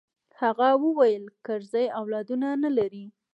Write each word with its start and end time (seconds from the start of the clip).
هغه 0.41 0.69
وويل 0.83 1.23
کرزى 1.45 1.85
اولاد 1.99 2.29
نه 2.63 2.69
لري. 2.77 3.05